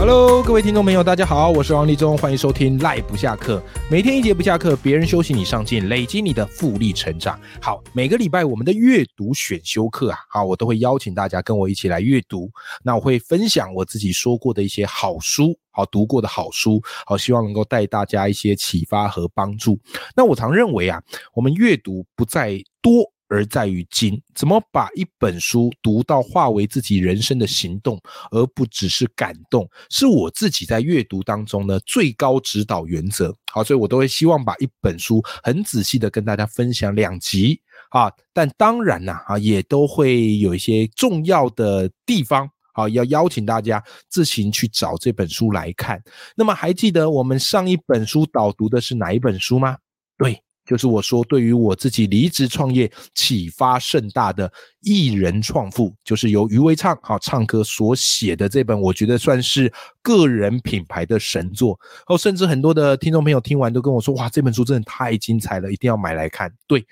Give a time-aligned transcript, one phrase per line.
[0.00, 3.58] Hello，各位听众朋友，大家好，我是王立忠，欢迎收听《赖不下课》，
[3.90, 7.38] 每天一节不下课，别人休息你上进，累积你的复利成长。
[7.60, 12.50] 好，每个礼拜我们的阅读选修课啊，好，我都会邀请大家跟我一起来阅读。
[12.82, 19.78] 那我会分享我自己说过的一些好书，好读过的好书，好，希望能够带大家一些启发和帮助。
[20.16, 20.98] 那我常认为啊，
[21.34, 23.04] 我们阅读不在多。
[23.30, 27.98] 而在于精，怎么把一本书读到化为自己人生的行动，
[28.32, 33.34] 而不只是感动，是我自己在阅读当中呢最高指导原则。
[33.52, 46.02] 好，所以我都会希望把一本书很仔细的跟大家分享两集啊，但当然呐啊，也都会有一些重要的地方啊，要邀请大家自行去找这本书来看。
[46.36, 49.78] 那么还记得我们上一本书导读的是哪一本书吗？
[50.18, 50.42] 对。
[50.70, 54.48] 就是我说，对于我自己离职创业启发甚大的
[54.82, 62.16] 艺人创富，就是由余维畅好唱歌所写的这本，我觉得算是个人品牌的神作哦。
[62.16, 66.48] 甚至很多的听众朋友听完都跟我说，哇，这本书真的太精彩了，一定要买来看。
[66.68, 66.86] 对，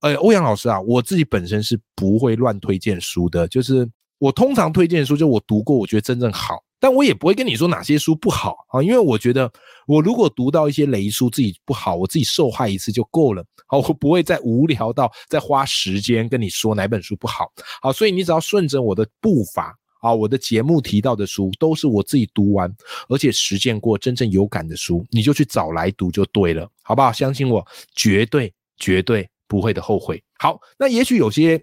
[0.00, 6.64] 呃，欧阳老师啊，我自己本身是不会乱推荐书的，就是我通常推荐书，就我读过，我觉得真正好。
[6.80, 9.52] 但我也不会跟你说哪些书不好啊，因为我觉得
[9.86, 13.44] 我如果读到一些雷书自己不好，我自己受害一次就够了。
[13.66, 17.52] 好，我不会再无聊到再花时间跟你说哪本书不好。
[17.82, 22.74] 好，所以你只要顺着我的步伐啊，我的节目提到的书都是我自己读完
[23.08, 27.12] 而且实践过真正有感的书，你就去找来读就对了，好不好？
[27.12, 30.20] 相信我，绝对绝对不会的后悔。
[30.38, 31.62] 好，那也许有些。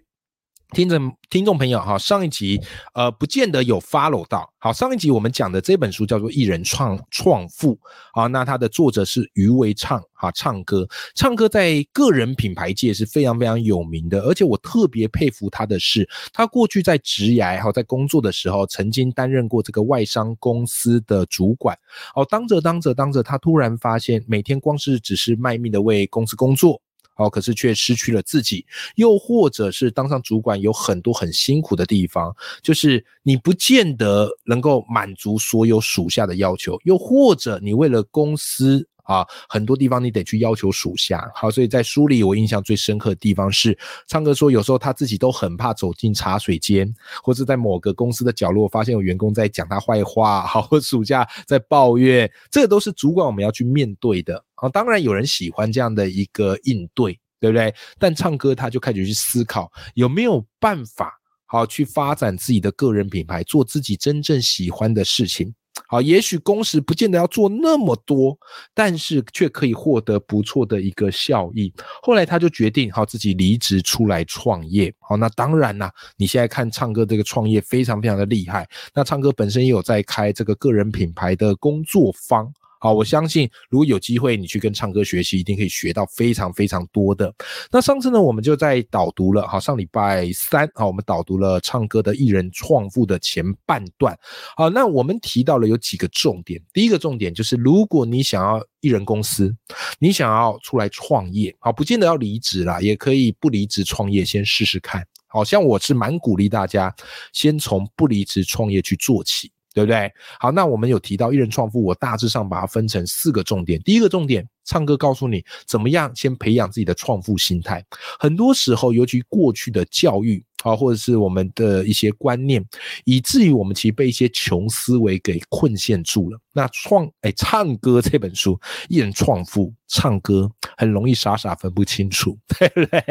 [0.74, 2.62] 听着，听众朋友哈，上一集
[2.94, 4.52] 呃，不见得有 follow 到。
[4.60, 7.74] 好，上一集我们讲的这本书叫做《艺人创创富》
[8.12, 14.20] 啊，那它的作者是余为畅哈，唱歌，唱歌在个人品牌界是非常非常有名的。
[14.24, 21.78] 而且我特别佩服他的是，他过去在职涯哈，在工作的时候，曾经担任过这个外商公司的主管。
[22.14, 26.82] 哦，当着当着当着，他突然发现，每天光是只是卖命的为公司工作。
[27.18, 41.32] 哦，可是却失去了自己，又或者是当上主管有很多很辛苦的地方，就是你不见得能够满足所有属下的要求，又或者你为了公司啊，很多地方你得去要求属下。
[41.34, 54.44] 好，所以在书里我印象最深刻的地方是，唱歌说有时候他自己都很怕走进茶水间，或是在某个公司的角落发现有员工在讲他坏话，好，或属下在抱怨，这都是主管我们要去面对的。
[54.58, 57.74] 啊，当然有人喜欢这样的一个应对，对不对？
[57.98, 61.14] 但唱歌他就开始去思考有没有办法
[61.46, 65.54] 好去发展自己的个人品牌，做自己真正喜欢的事情。
[65.88, 68.36] 好，也许工时不见得要做那么多，
[68.74, 71.72] 但是却可以获得不错的一个效益。
[72.02, 74.92] 后来他就决定好自己离职出来创业。
[75.00, 78.68] 好，那当然啦，你现在看唱歌这个创业非常非常的厉害。
[78.92, 82.52] 那唱歌本身也有在开这个个人品牌的工作坊。
[82.80, 87.34] 好，我相信如果有机会你去跟唱歌学习，一定可以学到非常非常多的。
[87.72, 94.18] 那上次呢，我们就在导读了，好，上礼拜三，好，我们导读了唱歌的艺人创富的前半段。
[94.56, 96.62] 好，那我们提到了有几个重点。
[96.74, 99.56] 第一个重点就是，如果你想要艺人公司，
[100.00, 105.06] 你想要出来创业，好，不见得要离职啦，也可以不离职创业，先试试看。
[105.30, 106.94] 好像我是蛮鼓励大家，
[107.34, 109.52] 先从不离职创业去做起。
[109.78, 110.12] 对不对？
[110.40, 113.80] 好，那我们有提到一人创富，我大致上把它分成四个重点。
[113.84, 117.86] 第一个重点，唱歌告诉你怎么样先培养自己的创富心态。
[118.20, 120.44] 很多时候，尤其过去的教育。
[120.64, 122.66] 啊，或者是我们的一些观念，
[123.06, 126.40] 以至于我们其实被一些穷思维给困陷住了。
[126.52, 128.60] 那创哎，唱歌这本书，
[128.90, 133.04] 一人创富，唱歌很容易傻傻分不清楚， 对不对？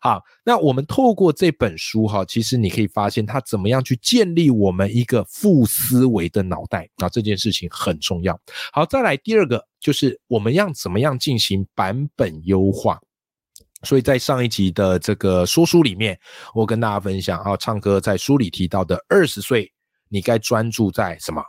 [0.00, 8.38] 好，那我们透过这本书哈，其实你可以发现它怎么样去建立我们一个负思维的脑袋啊，这件事情很重要。
[8.72, 13.00] 好，再来第二个就是我们要怎么样进行版本优化。
[13.82, 16.18] 所以在上一集的这个说书里面，
[16.54, 19.70] 我跟大家分享啊，唱歌在书里提到的二十岁
[20.08, 21.42] 你该专注在什么，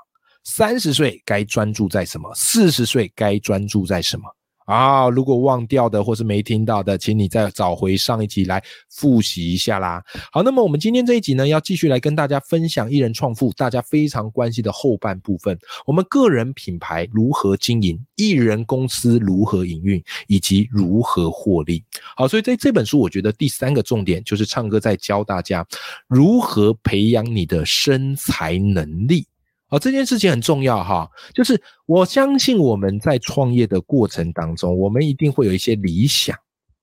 [0.44, 4.24] 三十岁该专注在什么，四十岁该专注在什么
[4.65, 10.03] 啊，如果忘掉的或是没听到的，请你再找回上一集来复习一下啦。
[10.31, 21.83] 好，那么我们今天这一集呢，要继续来跟大家分享艺人创富，大家非常关心的后半部分，我们个人品牌如何经营，艺人公司如何营运，以及如何获利。
[22.15, 25.65] 好，所以在这本书，我觉得第三个重点就是唱歌在教大家
[26.07, 29.27] 如何培养你的身材能力。
[29.75, 36.33] 好，这件事情很重要哈，就是我相信我们在创业的过程当中，我们一定会有一些理想，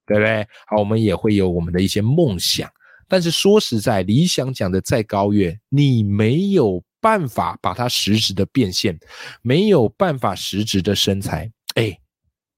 [0.04, 0.46] 对不对？
[0.66, 2.70] 好，我们也会有我们的一些梦想，
[3.08, 8.94] 但是说实在，理想讲的再高远，你没有办法把它实质的变现，
[9.40, 11.98] 没有办法实质的身材，哎，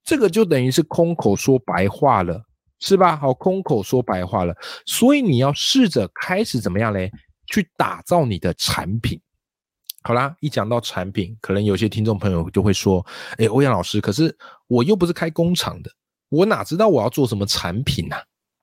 [0.04, 2.42] 这个就等于是空口说白话了，
[2.80, 3.16] 是吧？
[3.16, 4.52] 好，空口说白话了，
[4.84, 7.08] 所以你要试着开始怎么样嘞？
[7.46, 9.20] 去打造你的产品。
[10.06, 13.04] 好啦，一讲到产品，可能有些听众朋友就会说
[13.38, 14.36] ：“哎，欧阳老师，可是
[14.66, 15.90] 我又不是开工厂的，
[16.28, 18.14] 我哪知道我要做什么产品呢？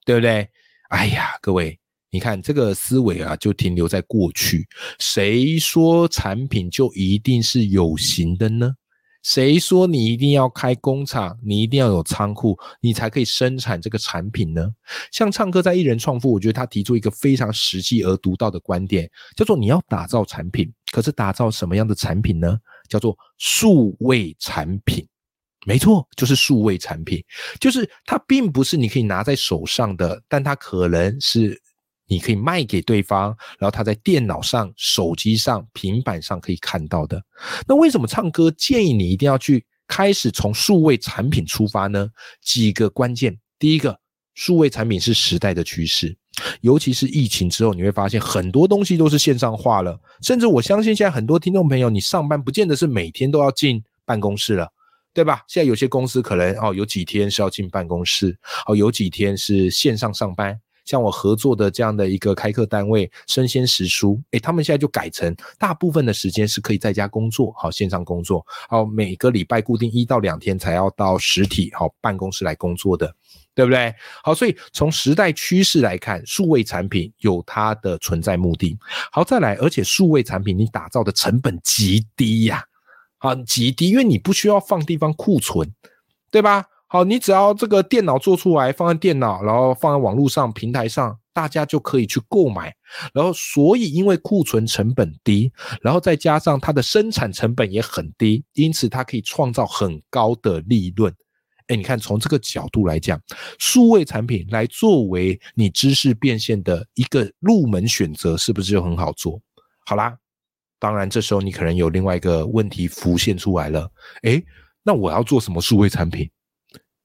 [0.05, 0.47] 对不对？”
[0.89, 1.79] 哎呀，各位，
[2.11, 4.67] 你看这个思维啊，就停留在过去。
[4.99, 8.75] 谁说产品就一定是有形的呢？
[9.23, 14.67] 谁说你一定要开工厂，你一定要有仓库，你才可以生产这个产品呢？
[15.11, 22.59] 像唱歌在艺人创富，我觉得他提出一个非常实际而独到的观点，叫做你要打造产品，可是打造什么样的产品呢？
[22.87, 25.07] 叫做数位产品。
[25.65, 27.23] 没错，就是数位产品，
[27.59, 31.59] 就是它并不是你可以拿在手上的，但它可能是。
[32.07, 37.23] 你可以卖给对方，然后他在电脑上、手机上、平板上可以看到的。
[37.65, 42.09] 那为什么唱歌建议你一定要去开始从数位产品出发呢？
[42.41, 43.97] 几个关键，第一个，
[44.33, 46.13] 数位产品是时代的趋势，
[46.61, 49.99] 尤其是疫情之后，你会发现很多东西都是线上化了。
[50.21, 54.67] 甚至我相信现在很多听众朋友，你上班不见得是每天都要进办公室了，
[55.13, 55.43] 对吧？
[55.47, 60.59] 现在有些公司可能哦，有几天是要进办公室，哦，有几天是线上上班。
[60.83, 73.15] 像我合作的这样的一个开课单位生鲜食书，诶，他们现在就改成大部分的时间是可以在家工作，好线上工作，好每个礼拜固定一到两天才要到实体好办公室来工作的，
[73.53, 73.93] 对不对？
[74.23, 78.77] 好，所以从时代趋势来看，数位产品有它的存在目的。
[79.11, 82.63] 好，再来，而且数位产品你打造的成本极低呀，
[83.17, 85.69] 啊极低，因为你不需要放地方库存，
[86.31, 86.65] 对吧？
[86.87, 92.75] 好，你只要这个电脑做出来，放在电脑，然后放在网络上平台上，大家就可以去购买。
[93.13, 95.49] 然后，所以因为库存成本低，
[95.81, 101.13] 然后再加上它的生产成本也很低，因此它可以创造很高的利润。
[101.71, 103.17] 哎，你看从这个角度来讲，
[103.57, 109.41] 数位产品来作为你知识变现的一个入门选择，是不是就很好做？
[109.85, 110.17] 好啦，
[110.79, 113.89] 当然这时候你可能有另外一个问题浮现出来了。
[114.23, 114.43] 哎，
[114.83, 116.29] 那我要做什么数位产品？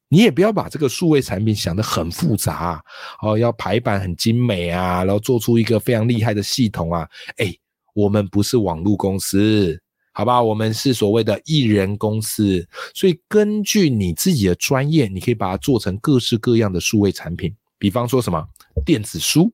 [0.09, 2.83] 你也不要把这个数位产品想得很复杂
[3.23, 7.09] 哦，要排版很精美啊，然后做出一个非常厉害的系统啊。
[7.37, 7.55] 哎，
[7.95, 9.81] 我们不是网络公司，
[10.17, 10.43] 好吧？
[10.43, 17.55] 我们是所谓的艺人公司，所以根据你自己的专业，你可以把它做成各式各样的数位产品。
[17.77, 18.43] 比方说什么
[18.83, 19.53] 电子书，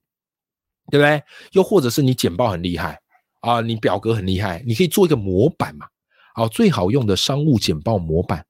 [0.89, 1.21] 对不对？
[1.51, 2.97] 又或者是你简报很厉害
[3.41, 5.87] 啊，你表格很厉害，你可以做一个模板嘛。
[6.33, 8.47] 好，最好用的商务简报模板。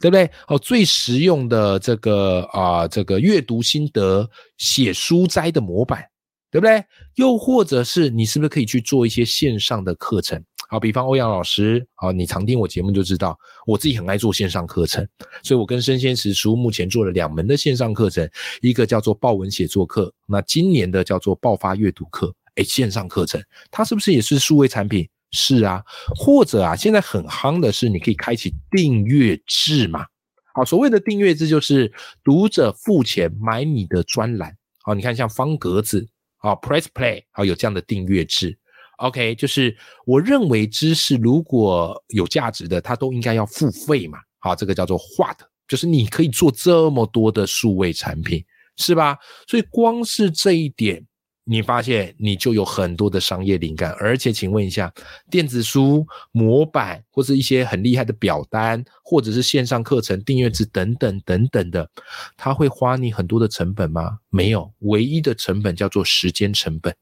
[0.00, 0.28] 对不对？
[0.48, 6.02] 哦，最实用的这个啊，这个阅读心得写书斋的模板，
[6.50, 6.82] 对不对？
[7.16, 10.42] 又或者是你是不是可以去做一些线上的课程？
[10.72, 15.06] 好，比方欧阳老师，好，你常听我节目就知道，我自己很爱做线上课程，
[15.42, 18.26] 所以我跟生鲜食书目前做了两门的线上课程，
[18.62, 23.38] 一个叫做爆文写作课，那今年的叫做爆发阅读课，哎，线上课程，
[23.70, 25.06] 它是不是也是数位产品？
[25.32, 25.84] 是啊，
[26.16, 30.06] 或者啊，现在很夯的是，你可以开启订阅制嘛。
[30.54, 31.92] 好，所谓的订阅制就是
[32.24, 34.56] 读者付钱买你的专栏。
[34.82, 38.58] 好，你看像方格子，好 Press Play，好有这样的订阅制。
[39.02, 44.18] OK，就是我认为知识如果有价值的，它都应该要付费嘛。
[44.38, 48.44] 好，这个叫做 What，就是你可以做这么多的数位产品，
[48.76, 49.18] 是吧？
[49.48, 51.04] 所以光是这一点。
[51.44, 54.92] 你发现你就有很多的商业灵感，而且请问一下，
[55.28, 61.90] 电子书模板或者一些很厉害的表单，或者是线上课程订阅制等等等等的，
[62.36, 64.20] 它会花你很多的成本吗？
[64.30, 66.94] 没有，唯一的成本叫做时间成本，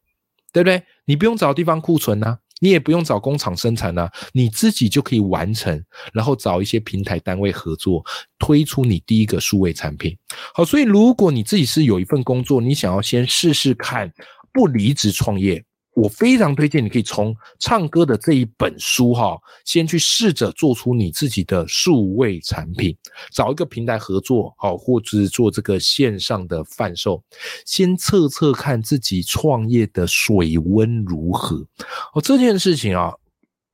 [0.52, 0.82] 对不对？
[1.04, 8.04] 你不用找地方库存呐，你也不用找工厂生产呐，你自己就可以完成，然后找一些平台单位合作，
[8.38, 10.16] 推出你第一个数位产品。
[10.54, 14.12] 好，所以如果你自己是有一份工作，你想要先试试看。
[14.52, 15.64] 不离职创业，
[15.94, 22.96] 我非常推荐你可以从唱歌的这一本书哈，先去试着做出你自己的数位产品，
[23.32, 27.22] 找一个平台合作好，或者是做这个线上的贩售，
[27.66, 31.56] 先测测看自己创业的水温如何。
[32.14, 33.12] 哦，这件事情啊，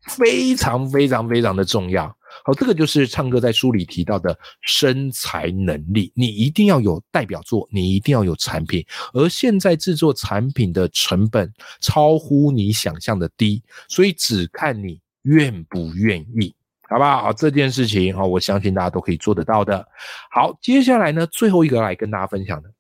[0.08, 2.16] 非常非常非常的重要。
[2.46, 6.12] 好，这个就是唱歌在书里提到的生财能力。
[6.14, 8.86] 你一定要有代表作，你一定要有产品。
[9.12, 16.54] 而现在制作产品的成本超乎你想象的低，所以只看你愿不愿意，
[16.88, 17.32] 好不好？
[17.32, 19.84] 这件事情啊，我相信大家都可以做得到的。
[20.30, 22.70] 好，接下来呢，最后一个来跟大家分享的，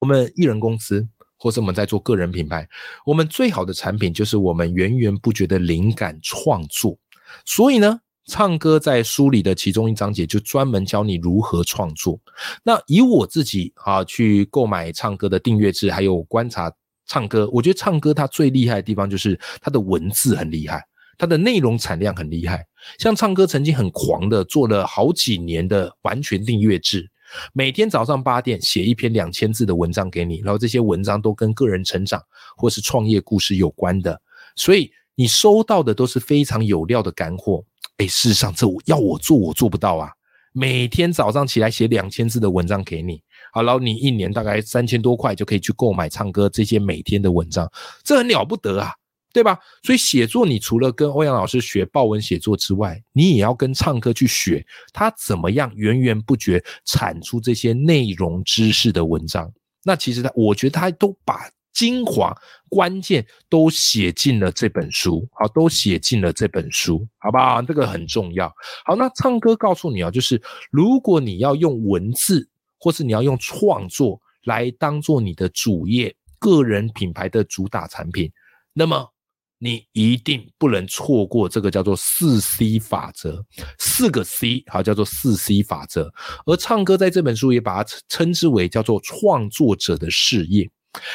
[0.00, 1.06] 我们艺人公司
[1.38, 2.68] 或是我们在做个人品牌，
[3.06, 6.98] 我们最好的产品就是我们源源不绝的灵感创作。
[7.44, 8.00] 所以呢。
[8.26, 12.18] 唱歌在书里的其中一章节就专门教你如何创作。
[12.62, 16.72] 那以我自己啊去购买唱歌的订阅制，还有观察
[17.06, 20.82] 唱歌，我觉得唱歌它最厉害的地方就是它的文字很厉害，
[21.18, 22.66] 它的内容产量很厉害。
[22.98, 27.06] 像唱歌曾经很狂的做了好几年的完全订阅制，
[27.52, 32.22] 每天早上八点写一篇两千字的文章给你，然后这些文章都跟个人成长
[32.56, 34.18] 或是创业故事有关的，
[34.56, 37.62] 所以你收到的都是非常有料的干货。
[37.98, 40.10] 哎，事实上，这我要我做，我做不到啊！
[40.52, 43.20] 每天早上起来写两千字的文章给你，
[43.52, 47.70] 好，然后你一年大概三千多块就可以去购买唱歌这些每天的文章，
[48.02, 48.92] 这很了不得啊，
[49.32, 49.58] 对吧？
[49.82, 59.52] 所以写作，你除了跟欧阳老师学报文写作之外，你也要跟唱歌去学，他怎么样源源不绝产出这些内容知识的文章。
[59.84, 61.48] 那其实他，我觉得他都把。
[61.74, 62.34] 精华
[62.70, 67.60] 关键都写进了这本书，好，都写进了这本书，好不好？
[67.60, 68.48] 这个很重要。
[68.84, 70.40] 好，那唱歌告诉你啊，就是
[70.70, 78.30] 如果你要用文字，或是你要用创作来当做你的主业、个人品牌的主打产品，
[78.72, 79.10] 那么
[79.58, 83.44] 你一定不能错过这个叫做四 C 法则，
[83.78, 86.12] 四个 C，好，叫做四 C 法则。
[86.46, 90.70] 而唱歌在这本书也把它称之为叫做创作者的事业。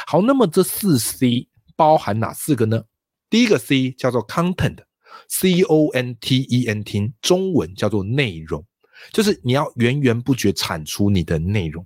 [0.05, 2.83] 好，那么这四 C 包含哪四个呢？
[3.29, 8.65] 第一个 C 叫做 content，C O N T E N T，中文叫做内容，
[9.13, 11.85] 就是你要源源不绝产出你的内容，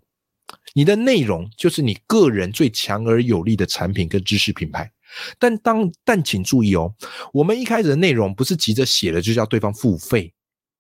[0.74, 4.92] 你的内容就是你个人最强而有力的产品跟知识品牌。
[5.38, 6.92] 但当但请注意哦，
[7.32, 10.34] 我们一开始的内容不是急着写了就叫对方付费，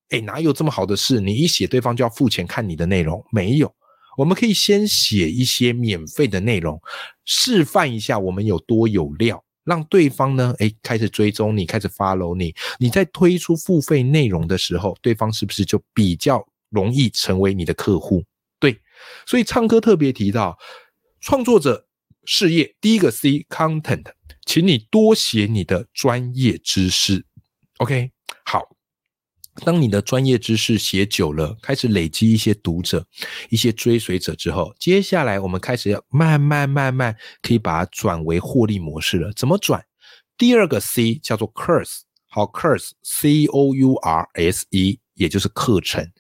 [0.09, 1.19] 哎，哪有这么好的事？
[1.19, 3.23] 你一写对方就要付钱看你的内容？
[3.31, 3.71] 没有。
[4.17, 6.81] 我们可以先写一些免费的内容，
[7.25, 12.53] 示范一下我们有多有料，让对方呢，哎，开始追踪你，开始 follow 你。
[12.79, 18.23] 你在推出付费内容的时候，对方是不是就比较容易成为你的客户？
[18.59, 18.79] 对，
[19.25, 20.57] 所以唱歌特别提到
[21.19, 21.87] 创作者
[22.25, 24.05] 事业第一个 C content，
[24.45, 27.25] 请你多写你的专业知识。
[27.77, 28.11] OK，
[28.45, 28.61] 好。
[29.63, 33.05] 当你的专业知识写久了，开始累积一些读者、
[33.49, 39.31] 一些追随者之后，接下来我们开始要慢慢慢慢可以把它转为获利模式了。
[39.33, 39.83] 怎么转？
[40.37, 46.11] 第二个 C 叫做 Course，好，Course，C O U R S E，也就是课程。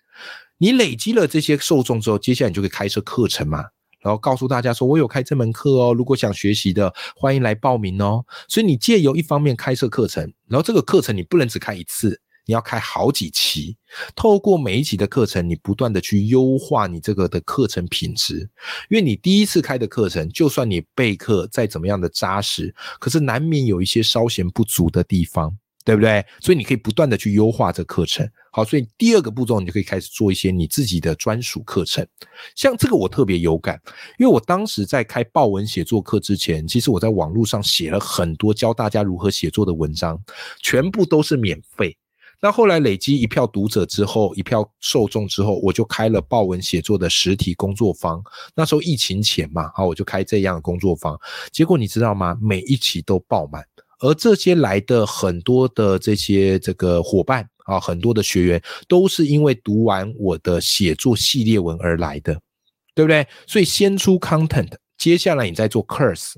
[0.59, 3.65] 你累积了这些受众之后，接下来你就可以开设课程嘛，
[3.99, 12.21] 然后告诉大家说：“我有开这门课哦，如果想学习的，欢迎来报名哦。”所以你借由一方面开设课程，然后这个课程你不能只开一次。
[12.45, 13.77] 你要开好几期，
[14.15, 18.49] 透过每一期的课程，你不断的去优化你这个的课程品质。
[18.89, 26.25] 因为你第一次开的课程，就算你备课再怎么样的扎实，可是难免有一些稍嫌不足的地方，对不对？
[26.41, 28.29] 所以你可以不断的去优化这课程。
[28.51, 32.05] 好，所以第二个步骤，你就可以开始做一些你自己的专属课程。
[32.55, 33.81] 像这个我特别有感，
[34.19, 40.21] 因为我当时在开报文写作课之前，其实我在网络上写了很多教大家如何写作的文章，
[40.61, 41.97] 全部都是免费。
[42.43, 48.21] 那后来累积一票读者之后，一票受众之后，我就开了报文写作的实体工作坊。
[48.53, 51.17] 那时候疫情前嘛，好，我就开这样的工作坊。
[51.53, 52.37] 结果你知道吗？
[52.41, 53.63] 每一期都爆满，
[54.01, 62.37] 而这些来的很多的这些这个伙伴啊，很多的学员都是因为读完我的写作系列文而来的，
[62.93, 63.25] 对不对？
[63.47, 66.33] 所以先出 content，接下来你再做 curse，。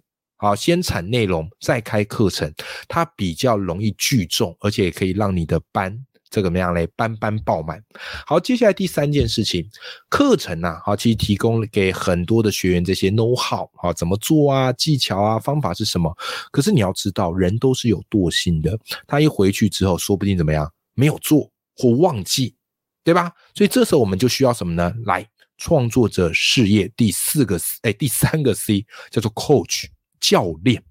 [0.45, 2.53] 好，先产内容再开课程，
[2.87, 5.91] 它比较容易聚众，而且也可以让你的班
[6.29, 6.85] 这个怎么样嘞？
[6.95, 7.83] 班班爆满。
[8.27, 9.67] 好，接下来第三件事情，
[10.07, 14.71] 课程呐，好，其实提供给很多的学员这些 know how，好，怎么做啊？
[14.73, 15.39] 技巧啊？
[15.39, 16.15] 方法是什么？
[16.51, 22.55] 可是你要知道，人都是有惰性的，他一回去之后，说不定怎么样，没有做或忘记，
[23.03, 23.31] 对吧？
[23.55, 24.93] 所以这时候我们就需要什么呢？
[25.05, 29.85] 来，创作者事业第四个，哎，第三个 C 叫做 coach。
[30.27, 30.81] 教练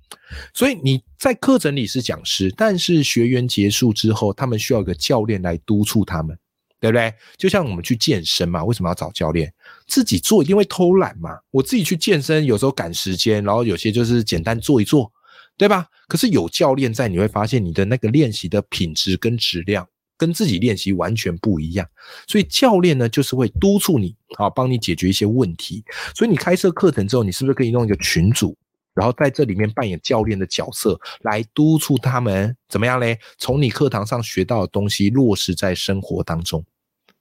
[0.52, 6.38] 所以你在课程里是讲师，但是学员结束之后，他们需要一个教练来督促他们，
[6.78, 7.12] 对不对？
[7.36, 9.52] 就像我们去健身嘛，为什么要找教练？
[9.86, 11.30] 自己做一定会偷懒嘛。
[11.50, 15.10] 我自己去健身，有时候赶时间，然后有些就是简单做一做，
[15.56, 15.86] 对吧？
[16.06, 19.86] 可是有教练在，你会发现你的那个练习的品质跟质量。
[20.16, 21.84] 跟自己练习完全不一样，
[22.28, 25.84] 所以教练呢就是会督促你啊，帮你解决一些问题。
[26.14, 28.56] 所以你开设课程之后，你是不是可以弄一个群组，
[28.94, 33.18] 然后在这里面扮演教练的角色，来督促他们怎么样嘞？
[33.38, 36.64] 从你课堂上学到的东西落实在生活当中。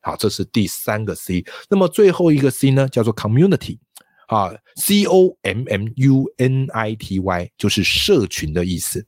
[0.01, 1.43] 好，这是第三个 C。
[1.69, 3.79] 那么最后一个 C 呢，叫做 Community
[4.27, 9.05] 啊，C O M M U N I T Y，就是社群的意思。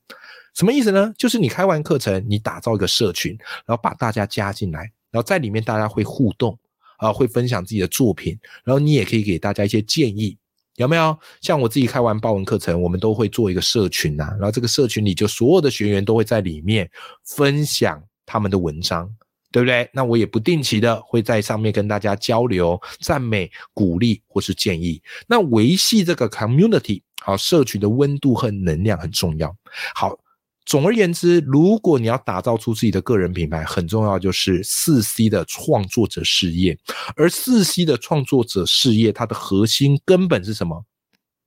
[0.54, 1.14] 什么意思呢？
[1.18, 4.80] 就是你开完课程，你打造一个社群，然后把大家加进来，
[5.12, 6.58] 然后在里面大家会互动
[6.98, 10.38] 啊，会分享自己的作品，然后你也可以给大家一些建议，
[10.78, 11.18] 有没有？
[11.42, 16.90] 像我自己开完报文课程，我们都会做一个社群呐，然后这个社群里就所有的学员都会在里面
[17.24, 19.10] 分享他们的文章，
[19.52, 19.90] 对不对？
[19.94, 25.02] 那我也不定期的会在上面跟大家交流、赞美、鼓励或是建议。
[25.28, 29.56] 那维系这个 community 好社群的温度和能量很重要。
[29.94, 30.18] 好。
[30.66, 36.78] 总而言之，如果你要打造出自己的个人品牌，很重要就是四 C 的创作者事业。
[37.16, 40.84] 而四 C 的创作者事业，它的核心根本是什么？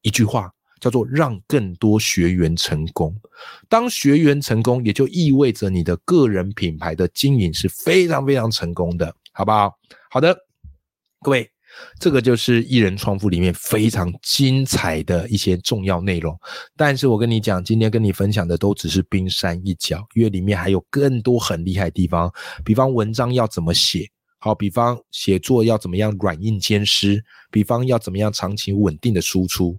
[0.03, 3.13] 一句话叫做让更多学员成功。
[3.69, 9.77] 当学员成功，也就意味着你的个人品牌的经营是非常非常成功的，好不好？
[10.11, 10.37] 好的，
[11.23, 11.51] 各位。
[12.01, 16.39] 这个就是艺人创富里面非常精彩的一些重要内容，
[16.77, 22.33] 但是我跟你讲，今天跟你分享的都只是冰山一角，因为里面还有更多很厉害的地方，
[22.65, 24.09] 比方文章要怎么写，
[24.39, 29.77] 好，比方写作要怎么样软硬兼施，比方要怎么样长期稳定的输出，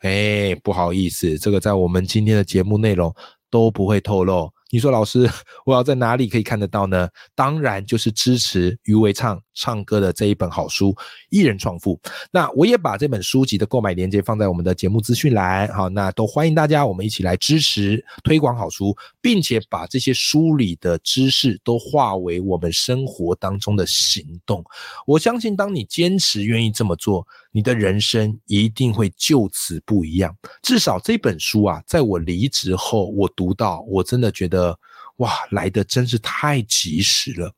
[0.00, 3.14] 哎，不好意思，这个在我们今天的节目内容
[3.50, 4.50] 都不会透露。
[4.70, 5.28] 你说老师，
[5.66, 7.06] 我要在哪里可以看得到呢？
[7.34, 10.92] 当然就是支持余为唱唱歌的这一本好书
[11.30, 11.96] 《艺人创富》。
[12.30, 24.64] 那我也把这本书籍的购买链接放在我们的节目资讯栏，好，那都欢迎大家，我们一起来支持推广好书，并且把这些书里的知识都化为我们生活当中的行动。
[25.06, 27.26] 我相信，当你坚持愿意这么做。
[27.54, 30.34] 你的人生一定会就此不一样。
[30.62, 34.74] 至少这本书啊，在我离职后，我读到，我真的觉得
[35.16, 37.52] 哇，来的真是太及时了。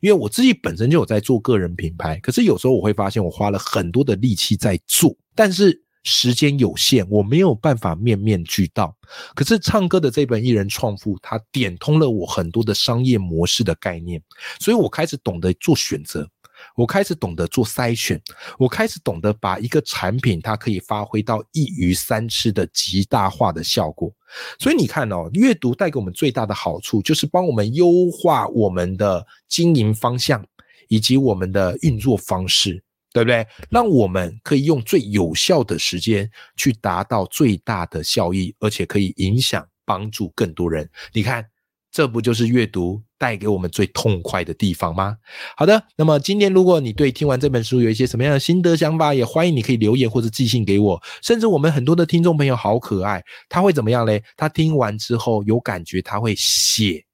[0.00, 8.96] 因为我自己本身就有在做个人品牌，可是有时候我会发现，我花了很多的力气在做，但是时间有限，我没有办法面面俱到。
[9.34, 14.22] 可是唱歌的这本艺人创富，它点通了我很多的商业模式的概念，
[14.60, 16.28] 所以我开始懂得做选择。
[16.74, 18.20] 我开始懂得做筛选，
[18.58, 24.12] 我开始懂得把一个产品，它可以发挥到一鱼三吃的极大化的效果。
[24.58, 30.44] 所以你看哦，阅读带给我们最大的好处，就是帮我们优化我们的经营方向
[30.88, 33.46] 以及我们的运作方式，对不对？
[33.70, 40.88] 让我们可以用最有效的时间去达到最大的效益，而且可以影响帮助更多人。
[41.12, 41.44] 你看。
[41.90, 45.16] 这不就是阅读带给我们最痛快的地方吗？
[45.56, 51.02] 好的，那么今天如果你对听完这本书有一些什么样的心得想法，也欢迎你可以留言或者寄信给我。
[51.22, 54.22] 甚至我们很多的听众朋友好可爱，他会怎么样嘞？
[54.36, 57.04] 他听完之后有感觉，他会写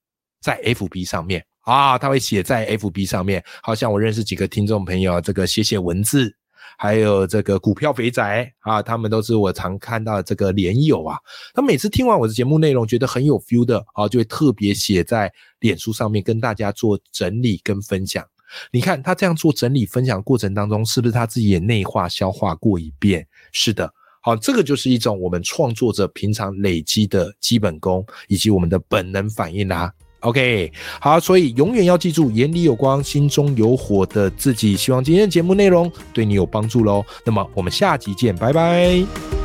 [0.40, 3.42] 在 FB 上面啊，他会写在 FB 上面。
[3.62, 6.34] 好像我认识几个听众朋友，这个写写文字。
[6.76, 11.16] 还有这个股票肥宅啊，他们都是我常看到的这个连友啊。
[11.52, 18.24] 他每次听完我的节目内容，觉得很有 feel 的啊，就会特别写在脸书上面跟大家做整理跟分享。
[18.70, 23.26] 你看他这样做整理分享过程当中，是不是他自己也内化消化过一遍？
[23.50, 29.92] 是的，好，这个就是一种我们创作者平常累积的基本功以及我们的本能反应啦。
[30.24, 34.74] OK，好，所以永远要记住，眼里有光，心中有火的自己。
[34.74, 37.04] 希望今天的节目内容对你有帮助喽。
[37.24, 39.43] 那么我们下集见，拜拜。